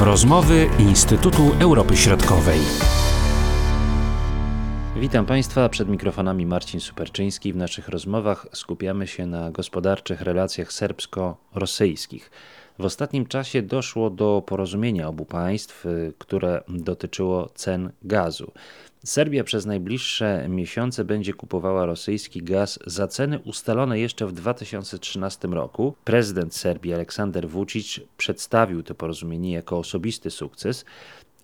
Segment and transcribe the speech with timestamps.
[0.00, 2.60] Rozmowy Instytutu Europy Środkowej.
[4.96, 7.52] Witam Państwa, przed mikrofonami Marcin Superczyński.
[7.52, 12.30] W naszych rozmowach skupiamy się na gospodarczych relacjach serbsko-rosyjskich.
[12.78, 15.84] W ostatnim czasie doszło do porozumienia obu państw,
[16.18, 18.52] które dotyczyło cen gazu.
[19.06, 25.94] Serbia przez najbliższe miesiące będzie kupowała rosyjski gaz za ceny ustalone jeszcze w 2013 roku.
[26.04, 30.84] Prezydent Serbii Aleksander Vucic przedstawił to porozumienie jako osobisty sukces.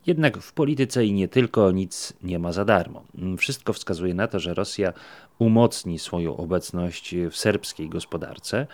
[0.07, 3.05] Jednak w polityce i nie tylko nic nie ma za darmo.
[3.39, 4.93] Wszystko wskazuje na to, że Rosja
[5.39, 8.67] umocni swoją obecność w serbskiej gospodarce.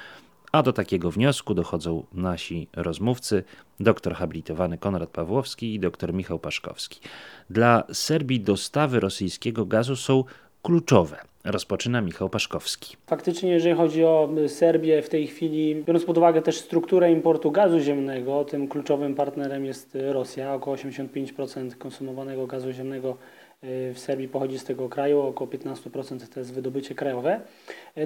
[0.52, 3.44] A do takiego wniosku dochodzą nasi rozmówcy,
[3.80, 7.00] doktor habilitowany Konrad Pawłowski i dr Michał Paszkowski.
[7.50, 10.24] Dla Serbii dostawy rosyjskiego gazu są
[10.62, 11.16] kluczowe.
[11.44, 12.96] Rozpoczyna Michał Paszkowski.
[13.06, 17.80] Faktycznie, jeżeli chodzi o Serbię w tej chwili, biorąc pod uwagę też strukturę importu gazu
[17.80, 20.54] ziemnego, tym kluczowym partnerem jest Rosja.
[20.54, 23.16] Około 85% konsumowanego gazu ziemnego
[23.62, 27.40] w Serbii pochodzi z tego kraju, około 15% to jest wydobycie krajowe.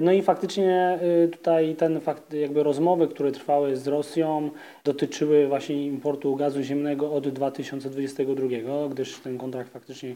[0.01, 4.49] No i faktycznie y, tutaj ten fakt, jakby rozmowy, które trwały z Rosją,
[4.83, 8.47] dotyczyły właśnie importu gazu ziemnego od 2022,
[8.89, 10.15] gdyż ten kontrakt faktycznie y,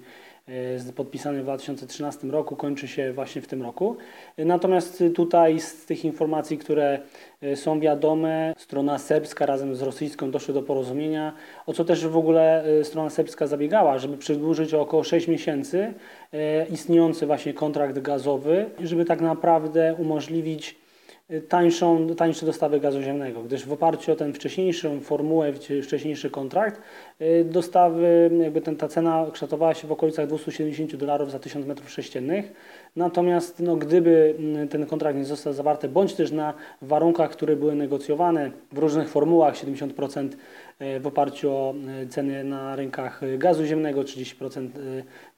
[0.95, 3.97] podpisany w 2013 roku kończy się właśnie w tym roku.
[4.37, 6.99] Natomiast tutaj z tych informacji, które
[7.43, 11.33] y, są wiadome, strona serbska razem z rosyjską doszły do porozumienia,
[11.65, 15.93] o co też w ogóle strona serbska zabiegała, żeby przedłużyć o około 6 miesięcy
[16.71, 20.86] istniejący właśnie kontrakt gazowy, żeby tak naprawdę umożliwić
[21.49, 26.81] tańszą, tańsze dostawy gazu ziemnego, gdyż w oparciu o ten wcześniejszą formułę, wcześniejszy kontrakt,
[27.21, 31.89] y, dostawy, jakby ten, ta cena kształtowała się w okolicach 270 dolarów za 1000 metrów
[31.89, 32.53] sześciennych.
[32.97, 37.75] Natomiast no, gdyby mm, ten kontrakt nie został zawarty, bądź też na warunkach, które były
[37.75, 40.29] negocjowane w różnych formułach, 70%
[40.79, 41.73] e, w oparciu o
[42.03, 44.69] e, ceny na rynkach gazu ziemnego, 30% e,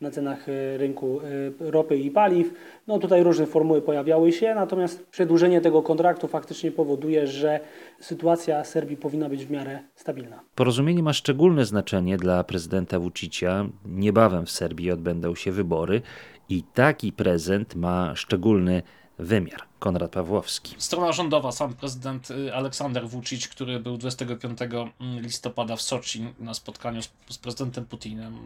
[0.02, 0.46] na cenach
[0.78, 1.20] rynku
[1.60, 2.54] ropy i paliw,
[2.88, 7.60] no tutaj różne formuły pojawiały się, natomiast przedłużenie tego kontraktu faktycznie powoduje, że
[8.00, 10.40] sytuacja Serbii powinna być w miarę stabilna.
[10.56, 13.66] Porozumienie ma szczególne znaczenie dla prezydenta Vucicia.
[13.86, 16.02] Niebawem w Serbii odbędą się wybory
[16.50, 18.84] i taki prezent ma szczególny
[19.20, 19.70] wymiar.
[19.80, 20.76] Konrad Pawłowski.
[20.78, 24.60] Strona rządowa, sam prezydent y, Aleksander Vucic, który był 25
[25.00, 28.38] listopada w Soczi na spotkaniu z, z, prezydentem Putinem.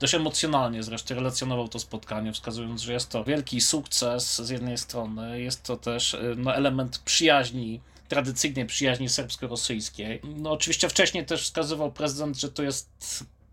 [0.00, 5.40] Dość emocjonalnie zresztą relacjonował to spotkanie, wskazując, że jest to wielki sukces z jednej strony,
[5.40, 10.20] jest to też y, no, element przyjaźni tradycyjnej przyjaźni serbsko-rosyjskiej.
[10.36, 12.88] No oczywiście wcześniej też wskazywał prezydent, że to jest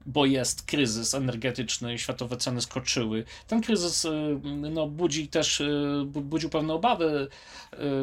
[0.06, 3.24] bo jest kryzys energetyczny, światowe ceny skoczyły.
[3.48, 4.10] Ten kryzys y,
[4.72, 7.28] no, budzi też, y, budził pewne obawy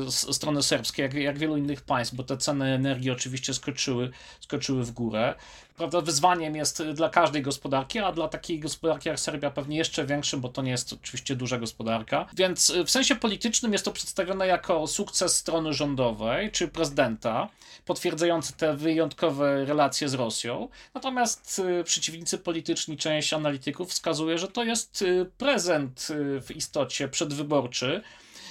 [0.09, 4.85] y, strony serbskiej, jak, jak wielu innych państw, bo te ceny energii oczywiście skoczyły, skoczyły
[4.85, 5.35] w górę
[5.77, 10.41] prawda, wyzwaniem jest dla każdej gospodarki, a dla takiej gospodarki jak Serbia pewnie jeszcze większym,
[10.41, 12.27] bo to nie jest oczywiście duża gospodarka.
[12.37, 17.49] Więc y, w sensie politycznym jest to przedstawione jako sukces strony rządowej czy prezydenta,
[17.85, 20.69] potwierdzający te wyjątkowe relacje z Rosją.
[20.95, 26.09] Natomiast y, przeciwnicy polityczni, część analityków wskazuje, że to jest y, prezent
[26.41, 28.03] w istocie przedwyborczy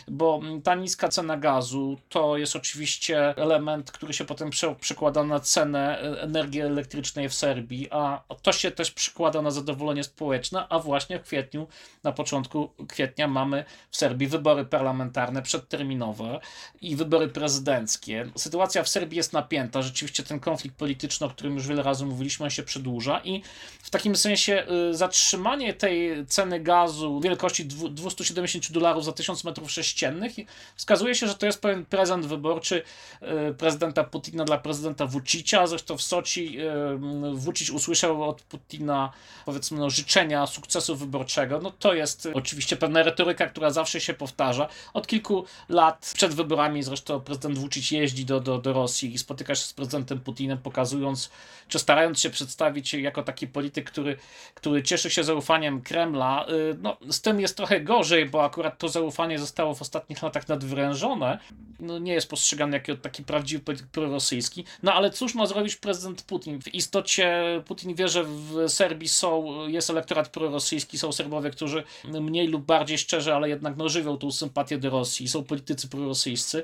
[0.07, 4.49] bo ta niska cena gazu to jest oczywiście element, który się potem
[4.79, 10.03] przekłada na cenę e, energii elektrycznej w Serbii, a to się też przekłada na zadowolenie
[10.03, 11.67] społeczne, a właśnie w kwietniu,
[12.03, 16.39] na początku kwietnia mamy w Serbii wybory parlamentarne przedterminowe
[16.81, 18.29] i wybory prezydenckie.
[18.35, 22.51] Sytuacja w Serbii jest napięta, rzeczywiście ten konflikt polityczny, o którym już wiele razy mówiliśmy,
[22.51, 23.41] się przedłuża i
[23.83, 29.94] w takim sensie y, zatrzymanie tej ceny gazu wielkości 270 dolarów za 1000 metrów sześciennych
[29.95, 30.45] ściennych i
[30.75, 32.83] wskazuje się, że to jest pewien prezent wyborczy
[33.21, 35.67] e, prezydenta Putina dla prezydenta Vucicia.
[35.67, 36.99] Zresztą w Soci e,
[37.33, 39.11] Vucic usłyszał od Putina
[39.45, 41.59] powiedzmy no, życzenia sukcesu wyborczego.
[41.59, 44.67] No to jest oczywiście pewna retoryka, która zawsze się powtarza.
[44.93, 49.55] Od kilku lat przed wyborami zresztą prezydent Vucic jeździ do, do, do Rosji i spotyka
[49.55, 51.29] się z prezydentem Putinem, pokazując,
[51.67, 54.17] czy starając się przedstawić jako taki polityk, który,
[54.53, 56.45] który cieszy się zaufaniem Kremla.
[56.45, 56.51] E,
[56.81, 61.39] no, z tym jest trochę gorzej, bo akurat to zaufanie zostało w ostatnich latach nadwyrężone,
[61.79, 64.65] no nie jest postrzegany jako taki prawdziwy polityk prorosyjski.
[64.83, 66.61] No ale cóż ma zrobić prezydent Putin?
[66.61, 71.83] W istocie Putin wie, że w Serbii są, jest elektorat prorosyjski, są Serbowie, którzy
[72.21, 76.63] mniej lub bardziej szczerze, ale jednak no, żywią tą sympatię do Rosji, są politycy prorosyjscy.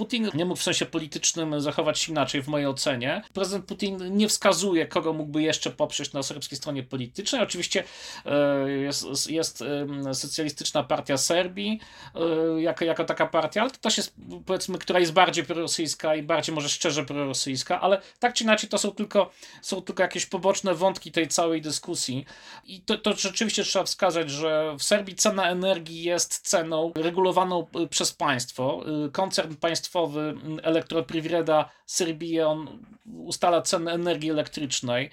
[0.00, 3.22] Putin nie mógł w sensie politycznym zachować się inaczej w mojej ocenie.
[3.32, 7.42] Prezydent Putin nie wskazuje, kogo mógłby jeszcze poprzeć na serbskiej stronie politycznej.
[7.42, 7.84] Oczywiście
[8.26, 9.62] e, jest, jest
[10.06, 11.80] e, socjalistyczna partia Serbii
[12.14, 14.14] e, jako, jako taka partia, ale to też jest
[14.46, 18.78] powiedzmy, która jest bardziej prorosyjska i bardziej może szczerze prorosyjska, ale tak czy inaczej to
[18.78, 19.30] są tylko,
[19.62, 22.24] są tylko jakieś poboczne wątki tej całej dyskusji.
[22.64, 28.12] I to, to rzeczywiście trzeba wskazać, że w Serbii cena energii jest ceną regulowaną przez
[28.12, 28.84] państwo.
[29.12, 29.89] Koncern państwowy
[30.62, 35.10] Elektroprivreda Serbii on ustala cenę energii elektrycznej.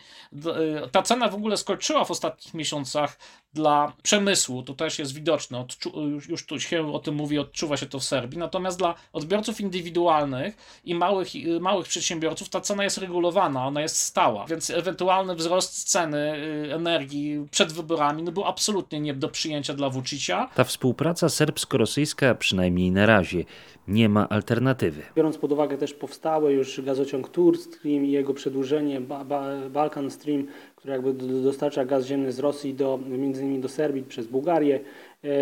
[0.92, 3.20] Ta cena w ogóle skoczyła w ostatnich miesiącach
[3.58, 7.86] dla przemysłu, to też jest widoczne, Odczu- już tu się o tym mówi, odczuwa się
[7.86, 11.28] to w Serbii, natomiast dla odbiorców indywidualnych i małych,
[11.62, 16.36] małych przedsiębiorców ta cena jest regulowana, ona jest stała, więc ewentualny wzrost ceny
[16.68, 20.50] y, energii przed wyborami no był absolutnie nie do przyjęcia dla Vučića.
[20.56, 23.44] Ta współpraca serbsko-rosyjska, przynajmniej na razie,
[23.88, 25.02] nie ma alternatywy.
[25.16, 30.12] Biorąc pod uwagę też powstały już gazociąg Turk Stream i jego przedłużenie ba ba Balkan
[30.12, 30.48] Stream,
[30.88, 31.14] jakby
[31.44, 34.80] dostarcza gaz ziemny z Rosji do, między innymi do Serbii przez Bułgarię,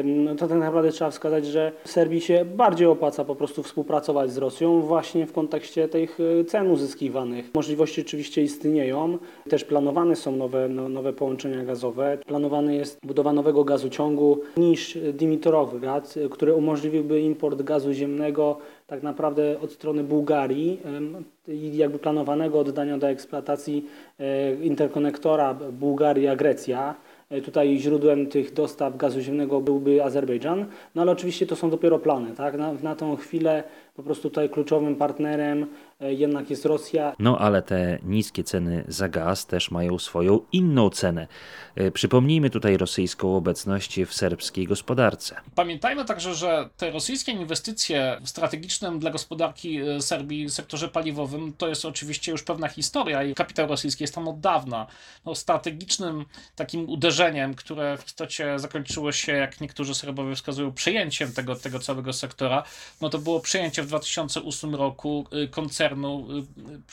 [0.04, 4.38] no to tak naprawdę trzeba wskazać, że Serbii się bardziej opłaca po prostu współpracować z
[4.38, 7.50] Rosją właśnie w kontekście tych e, cen uzyskiwanych.
[7.54, 9.18] Możliwości oczywiście istnieją,
[9.50, 12.18] też planowane są nowe, no, nowe połączenia gazowe.
[12.26, 19.60] Planowany jest budowa nowego gazociągu niż Dimitorowy gaz, który umożliwiłby import gazu ziemnego tak naprawdę
[19.60, 20.82] od strony Bułgarii
[21.48, 23.86] i jakby planowanego oddania do eksploatacji
[24.20, 26.96] e, interkonektora Bułgaria-Grecja.
[27.30, 30.66] E, tutaj źródłem tych dostaw gazu ziemnego byłby Azerbejdżan,
[30.96, 32.36] no ale oczywiście to są dopiero plany.
[32.36, 32.58] Tak?
[32.58, 33.64] Na, na tą chwilę
[33.96, 35.66] po prostu tutaj kluczowym partnerem
[36.00, 37.16] jednak jest Rosja.
[37.20, 41.28] No ale te niskie ceny za gaz też mają swoją inną cenę.
[41.76, 45.36] E, przypomnijmy tutaj rosyjską obecność w serbskiej gospodarce.
[45.56, 51.68] Pamiętajmy także, że te rosyjskie inwestycje w strategicznym dla gospodarki e, Serbii sektorze paliwowym to
[51.68, 54.88] jest oczywiście już pewna historia i kapitał rosyjski jest tam od dawna.
[55.26, 56.26] No, strategicznym
[56.56, 62.14] takim uderzeniem, które w istocie zakończyło się, jak niektórzy Serbowie wskazują, przejęciem tego, tego całego
[62.14, 62.64] sektora,
[63.02, 65.48] no to było przejęcie w 2008 roku y,
[65.90, 66.28] koncernu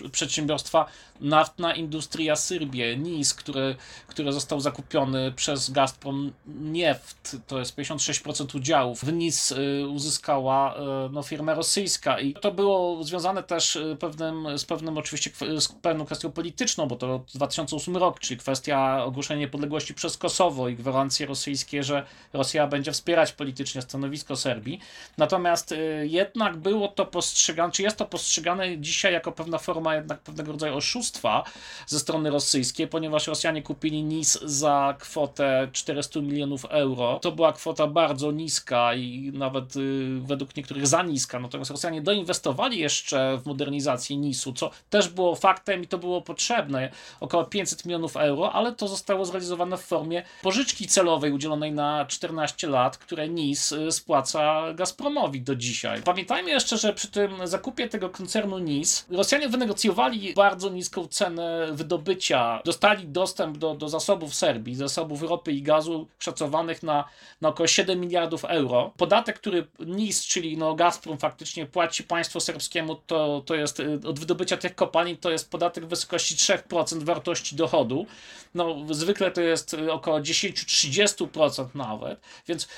[0.04, 0.86] y, przedsiębiorstwa
[1.20, 9.04] Naftna Industria Syrbie, NIS, który, który został zakupiony przez Gazprom Nieft, to jest 56% udziałów.
[9.04, 10.74] W NIS y, uzyskała
[11.10, 15.30] no, firma rosyjska i to było związane też pewnym, z pewnym oczywiście
[15.60, 20.76] z pewną kwestią polityczną, bo to 2008 rok, czyli kwestia ogłoszenia niepodległości przez Kosowo i
[20.76, 24.80] gwarancje rosyjskie, że Rosja będzie wspierać politycznie stanowisko Serbii.
[25.18, 30.52] Natomiast jednak było to postrzegane, czy jest to postrzegane dzisiaj jako pewna forma jednak pewnego
[30.52, 31.44] rodzaju oszustwa
[31.86, 37.18] ze strony rosyjskiej, ponieważ Rosjanie kupili NIS za kwotę 400 milionów euro.
[37.22, 41.40] To była kwota bardzo niska i nawet y, według niektórych za niska.
[41.40, 46.90] Natomiast Rosjanie doinwestowali jeszcze w modernizację NIS-u, co też było faktem i to było potrzebne.
[47.20, 52.68] Około 500 milionów euro, ale to zostało zrealizowane w formie pożyczki celowej udzielonej na 14
[52.68, 56.02] lat, które NIS y, spłaca Gazpromowi do dzisiaj.
[56.02, 58.71] Pamiętajmy jeszcze, że przy tym zakupie tego koncernu NIS
[59.10, 62.60] Rosjanie wynegocjowali bardzo niską cenę wydobycia.
[62.64, 67.04] Dostali dostęp do, do zasobów Serbii, zasobów ropy i gazu szacowanych na,
[67.40, 68.92] na około 7 miliardów euro.
[68.96, 74.18] Podatek, który NIS, czyli no Gazprom faktycznie płaci państwu serbskiemu, to, to jest y, od
[74.18, 78.06] wydobycia tych kopalin, to jest podatek w wysokości 3% wartości dochodu.
[78.54, 82.68] No, zwykle to jest y, około 10-30% nawet, więc y,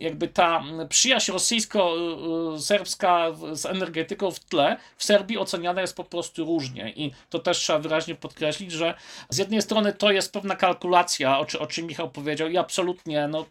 [0.00, 6.92] jakby ta przyjaźń rosyjsko-serbska z energetyką w tle w Serbii oceniana jest po prostu różnie
[6.96, 8.94] i to też trzeba wyraźnie podkreślić, że
[9.30, 13.28] z jednej strony to jest pewna kalkulacja, o, czy, o czym Michał powiedział i absolutnie
[13.28, 13.46] no,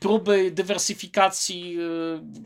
[0.00, 1.76] próby dywersyfikacji,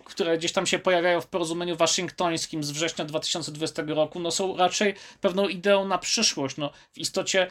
[0.01, 4.57] y, które gdzieś tam się pojawiają w porozumieniu waszyngtońskim z września 2020 roku, no są
[4.57, 6.57] raczej pewną ideą na przyszłość.
[6.57, 7.47] No, w istocie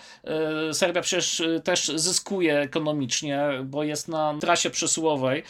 [0.69, 5.43] y, Serbia przecież y, też zyskuje ekonomicznie, bo jest na trasie przesyłowej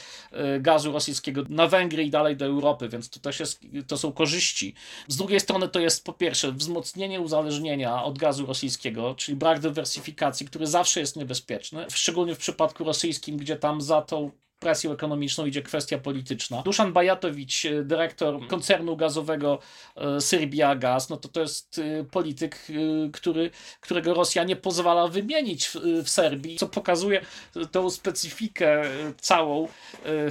[0.60, 4.76] gazu rosyjskiego na Węgry i dalej do Europy, więc to też jest, to są korzyści.
[5.08, 10.46] Z drugiej strony to jest po pierwsze wzmocnienie uzależnienia od gazu rosyjskiego, czyli brak dywersyfikacji,
[10.46, 15.62] który zawsze jest niebezpieczny, szczególnie w przypadku rosyjskim, gdzie tam za tą presją ekonomiczną idzie
[15.62, 16.62] kwestia polityczna.
[16.62, 19.60] Duszan Bajatowicz, dyrektor koncernu gazowego
[19.96, 22.74] e, Syrbia Gaz, no to to jest e, polityk, e,
[23.12, 27.22] który, którego Rosja nie pozwala wymienić w, w Serbii, co pokazuje
[27.72, 28.84] tą specyfikę
[29.22, 29.68] całą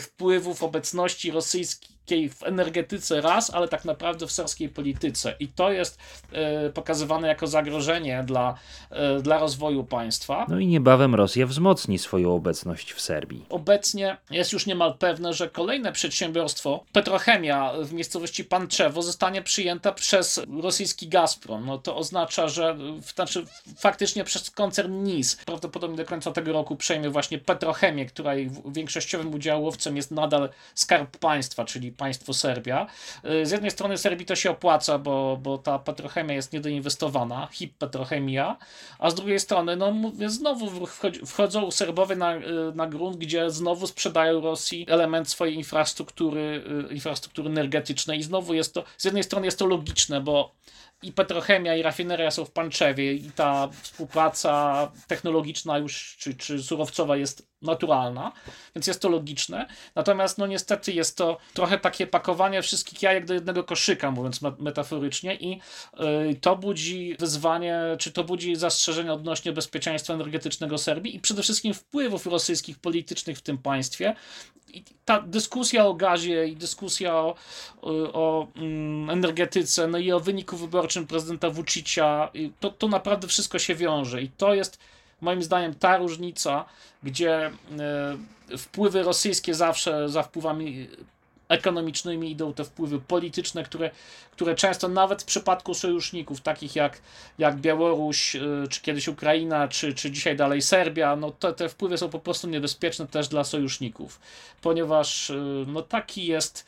[0.01, 5.35] wpływów obecności rosyjskiej w energetyce raz, ale tak naprawdę w serskiej polityce.
[5.41, 5.99] I to jest
[6.33, 8.55] e, pokazywane jako zagrożenie dla,
[8.91, 10.47] e, dla rozwoju państwa.
[10.49, 13.45] No i niebawem Rosja wzmocni swoją obecność w Serbii.
[13.49, 20.41] Obecnie jest już niemal pewne, że kolejne przedsiębiorstwo, petrochemia w miejscowości Panczewo, zostanie przyjęta przez
[20.63, 21.67] rosyjski Gazprom.
[21.67, 22.77] No to oznacza, że
[23.15, 23.47] znaczy
[23.79, 29.97] faktycznie przez koncern NIS prawdopodobnie do końca tego roku przejmie właśnie petrochemię, której większościowym udziałowcem
[29.97, 32.87] jest nadal Skarb Państwa, czyli państwo Serbia.
[33.43, 38.57] Z jednej strony Serbii to się opłaca, bo, bo ta petrochemia jest niedoinwestowana, hip petrochemia,
[38.99, 40.87] a z drugiej strony, no mówię, znowu
[41.27, 42.35] wchodzą Serbowie na,
[42.75, 48.85] na grunt, gdzie znowu sprzedają Rosji element swojej infrastruktury, infrastruktury energetycznej i znowu jest to,
[48.99, 50.55] z jednej strony jest to logiczne, bo
[51.03, 57.17] i petrochemia, i rafineria są w Panczewie i ta współpraca technologiczna już, czy, czy surowcowa
[57.17, 58.33] jest naturalna,
[58.75, 59.67] więc jest to logiczne.
[59.95, 65.35] Natomiast no niestety jest to trochę takie pakowanie wszystkich jajek do jednego koszyka, mówiąc metaforycznie
[65.37, 65.61] i
[65.99, 71.75] yy, to budzi wyzwanie, czy to budzi zastrzeżenia odnośnie bezpieczeństwa energetycznego Serbii i przede wszystkim
[71.75, 74.15] wpływów rosyjskich politycznych w tym państwie.
[74.73, 77.35] I ta dyskusja o gazie i dyskusja o,
[78.13, 82.31] o mm, energetyce, no i o wyniku wyborczym prezydenta Vucicia,
[82.61, 84.23] to, to naprawdę wszystko się wiąże.
[84.23, 84.79] I to jest
[85.21, 86.65] moim zdaniem ta różnica,
[87.03, 87.51] gdzie
[88.51, 90.89] e, wpływy rosyjskie zawsze za wpływami
[91.49, 93.91] ekonomicznymi idą te wpływy polityczne, które,
[94.31, 96.99] które często nawet w przypadku sojuszników, takich jak,
[97.39, 101.99] jak Białoruś, e, czy kiedyś Ukraina, czy, czy dzisiaj dalej Serbia, no te, te wpływy
[101.99, 104.21] są po prostu niebezpieczne też dla sojuszników,
[104.63, 105.35] ponieważ e,
[105.67, 106.67] no taki jest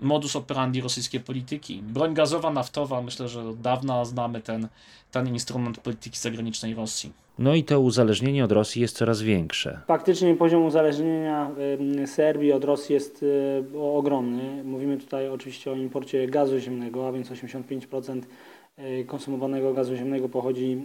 [0.00, 1.82] modus operandi rosyjskiej polityki.
[1.82, 4.68] Broń gazowa, naftowa, myślę, że od dawna znamy ten,
[5.10, 7.12] ten instrument polityki zagranicznej Rosji.
[7.38, 9.80] No i to uzależnienie od Rosji jest coraz większe.
[9.86, 11.50] Faktycznie poziom uzależnienia
[12.06, 13.24] Serbii od Rosji jest
[13.74, 14.64] e, ogromny.
[14.64, 18.22] Mówimy tutaj oczywiście o imporcie gazu ziemnego, a więc 85%
[18.76, 20.82] e, konsumowanego gazu ziemnego pochodzi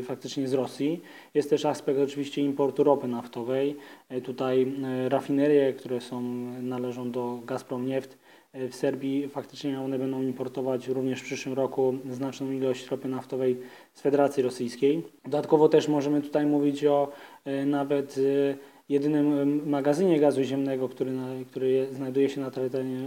[0.00, 1.00] e, faktycznie z Rosji.
[1.34, 3.76] Jest też aspekt oczywiście importu ropy naftowej.
[4.22, 4.72] Tutaj
[5.08, 6.22] rafinerie, które są,
[6.62, 8.18] należą do Gazprom Nieft,
[8.54, 13.56] w Serbii faktycznie one będą importować również w przyszłym roku znaczną ilość ropy naftowej
[13.92, 15.02] z Federacji Rosyjskiej.
[15.24, 17.12] Dodatkowo też możemy tutaj mówić o
[17.44, 18.56] e, nawet e,
[18.88, 21.12] jedynym magazynie gazu ziemnego, który,
[21.50, 22.50] który znajduje się na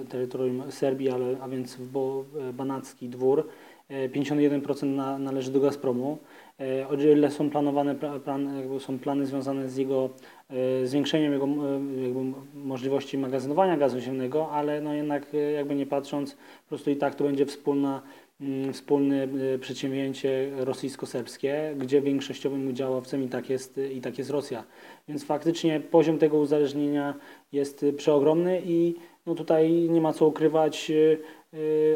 [0.09, 1.97] terytorium Serbii, ale, a więc w
[2.49, 3.47] e, Banacki Dwór.
[3.89, 6.17] 51% na, należy do Gazpromu.
[6.89, 10.09] O ile są planowane plan, są plany związane z jego
[10.49, 11.49] E, zwiększeniem jego e,
[12.53, 17.15] możliwości magazynowania gazu ziemnego, ale no jednak e, jakby nie patrząc, po prostu i tak
[17.15, 18.01] to będzie wspólna,
[18.41, 19.27] mm, wspólne
[19.59, 24.63] przedsięwzięcie rosyjsko-serbskie, gdzie większościowym udziałowcem i tak, jest, i tak jest Rosja.
[25.07, 27.13] Więc faktycznie poziom tego uzależnienia
[27.51, 30.91] jest przeogromny i no tutaj nie ma co ukrywać,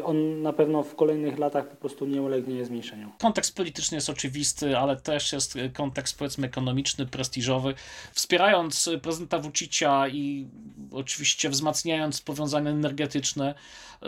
[0.04, 3.12] on na pewno w kolejnych latach po prostu nie ulegnie zmniejszeniu.
[3.18, 7.74] Kontekst polityczny jest oczywisty, ale też jest kontekst powiedzmy ekonomiczny, prestiżowy.
[8.12, 10.48] Wspierając prezydenta Vucicia i
[10.92, 13.54] oczywiście wzmacniając powiązania energetyczne,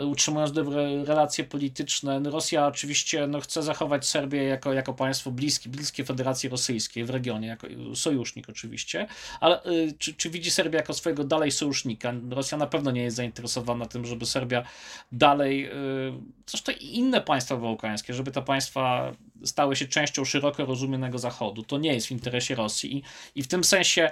[0.03, 6.05] utrzymując dobre relacje polityczne, Rosja oczywiście no, chce zachować Serbię jako, jako państwo bliskie, bliskie
[6.05, 9.07] Federacji Rosyjskiej w regionie, jako sojusznik oczywiście,
[9.39, 12.13] ale y, czy, czy widzi Serbię jako swojego dalej sojusznika?
[12.29, 14.63] Rosja na pewno nie jest zainteresowana tym, żeby Serbia
[15.11, 16.13] dalej dalej, y,
[16.47, 19.11] zresztą inne państwa bałkańskie, żeby te państwa
[19.43, 21.63] stały się częścią szeroko rozumianego Zachodu.
[21.63, 22.97] To nie jest w interesie Rosji.
[22.97, 23.03] I,
[23.35, 24.11] i w tym sensie,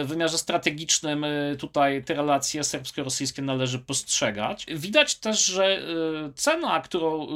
[0.00, 4.66] y, w wymiarze strategicznym, y, tutaj te relacje serbsko-rosyjskie należy postrzegać.
[4.68, 5.82] Widać też, że
[6.34, 7.28] cena, którą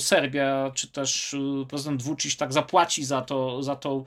[0.00, 1.36] Serbia, czy też
[1.68, 4.04] prezydent Vucic tak zapłaci za, to, za tą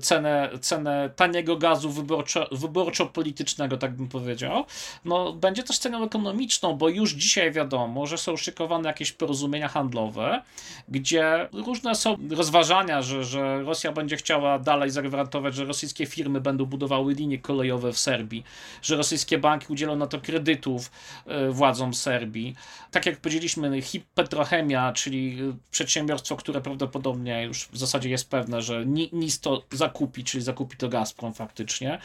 [0.00, 4.64] cenę, cenę taniego gazu wyborczo, wyborczo-politycznego, tak bym powiedział,
[5.04, 10.42] no, będzie też ceną ekonomiczną, bo już dzisiaj wiadomo, że są szykowane jakieś porozumienia handlowe,
[10.88, 16.64] gdzie różne są rozważania, że, że Rosja będzie chciała dalej zagwarantować, że rosyjskie firmy będą
[16.64, 18.44] budowały linie kolejowe w Serbii,
[18.82, 20.90] że rosyjskie banki udzielą na to kredytów
[21.26, 22.54] e, władzom Serbii.
[22.90, 25.38] Tak jak powiedzieliśmy, HIP Petrochemia, czyli
[25.70, 30.88] przedsiębiorstwo, które prawdopodobnie już w zasadzie jest pewne, że NIS to zakupi, czyli zakupi to
[30.88, 31.98] Gazprom faktycznie.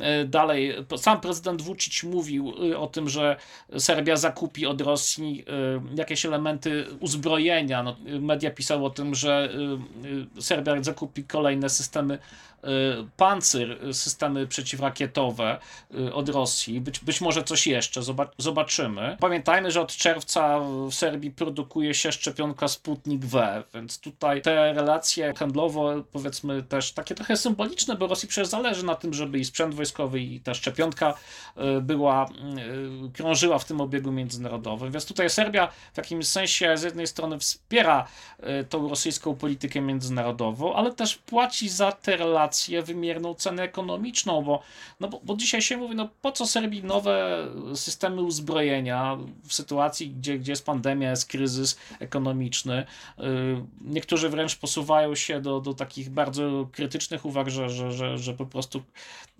[0.00, 3.36] E, dalej, sam prezydent Vucic mówił e, o tym, że
[3.78, 5.44] Serbia zakupi od Rosji
[5.94, 7.82] jakieś elementy uzbrojenia.
[7.82, 9.51] No, media pisały o tym, że
[10.40, 12.68] Serbia zakupi kolejne systemy y,
[13.16, 15.58] Pancyr, y, systemy przeciwrakietowe
[15.94, 19.16] y, od Rosji, być, być może coś jeszcze, zoba- zobaczymy.
[19.20, 25.34] Pamiętajmy, że od czerwca w Serbii produkuje się szczepionka Sputnik V, więc tutaj te relacje
[25.36, 29.74] handlowe, powiedzmy też takie trochę symboliczne, bo Rosji przecież zależy na tym, żeby i sprzęt
[29.74, 31.14] wojskowy, i ta szczepionka
[31.78, 32.26] y, była,
[33.06, 37.38] y, krążyła w tym obiegu międzynarodowym, więc tutaj Serbia w jakimś sensie z jednej strony
[37.38, 38.08] wspiera
[38.60, 44.62] y, tą rosyjską politykę międzynarodową, ale też płaci za te relacje wymierną cenę ekonomiczną, bo,
[45.00, 50.10] no bo, bo dzisiaj się mówi, no po co Serbii nowe systemy uzbrojenia w sytuacji,
[50.10, 52.86] gdzie, gdzie jest pandemia, jest kryzys ekonomiczny.
[53.18, 53.22] Y,
[53.80, 58.46] Niektórzy wręcz posuwają się do, do takich bardzo krytycznych uwag, że, że, że, że po
[58.46, 58.82] prostu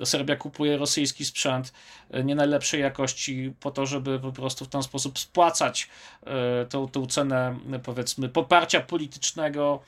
[0.04, 1.72] Serbia kupuje rosyjski sprzęt
[2.14, 5.88] y, nie najlepszej jakości po to, żeby po prostu w ten sposób spłacać
[6.22, 9.80] y, tą, tą cenę, powiedzmy, poparcia politycznego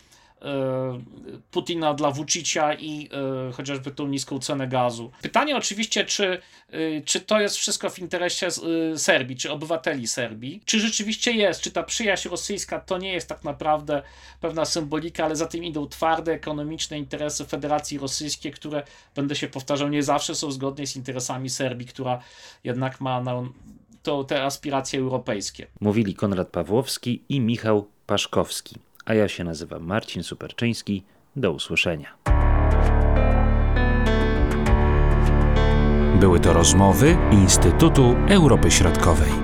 [1.50, 3.08] Putina dla Vucicia i
[3.48, 5.10] y, chociażby tą niską cenę gazu.
[5.22, 6.40] Pytanie oczywiście, czy,
[6.74, 8.48] y, czy to jest wszystko w interesie
[8.96, 13.44] Serbii, czy obywateli Serbii, czy rzeczywiście jest, czy ta przyjaźń rosyjska to nie jest tak
[13.44, 14.02] naprawdę
[14.40, 18.82] pewna symbolika, ale za tym idą twarde ekonomiczne interesy Federacji Rosyjskiej, które,
[19.14, 22.20] będę się powtarzał, nie zawsze są zgodne z interesami Serbii, która
[22.64, 23.42] jednak ma na,
[24.02, 25.66] to, te aspiracje europejskie.
[25.80, 28.76] Mówili Konrad Pawłowski i Michał Paszkowski.
[29.04, 31.02] A ja się nazywam Marcin Superczyński.
[31.36, 32.14] Do usłyszenia.
[36.20, 39.43] Były to rozmowy Instytutu Europy Środkowej.